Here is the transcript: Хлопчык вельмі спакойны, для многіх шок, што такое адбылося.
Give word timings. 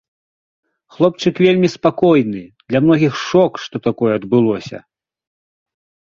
Хлопчык 0.93 1.35
вельмі 1.45 1.67
спакойны, 1.73 2.41
для 2.73 2.79
многіх 2.85 3.13
шок, 3.25 3.53
што 3.65 3.75
такое 3.89 4.11
адбылося. 4.21 4.77